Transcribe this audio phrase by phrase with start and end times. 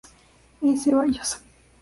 [0.63, 0.71] E.
[0.81, 1.41] Zeballos, Av.